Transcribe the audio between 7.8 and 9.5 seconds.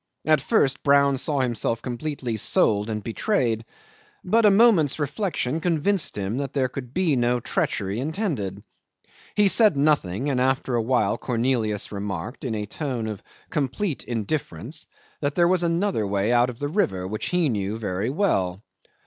intended. He